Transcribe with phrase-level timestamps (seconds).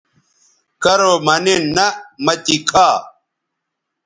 [0.83, 1.87] کرو مہ نِن نہ
[2.23, 2.89] مہ تی کھا